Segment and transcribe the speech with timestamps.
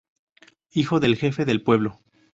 [0.71, 1.99] Hijo del jefe del pueblo.